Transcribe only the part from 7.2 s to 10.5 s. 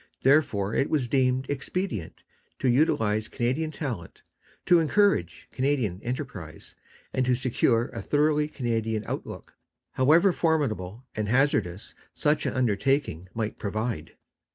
to secure a thoroughly Canadian outlook, however